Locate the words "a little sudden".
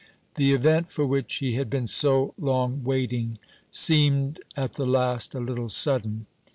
5.35-6.25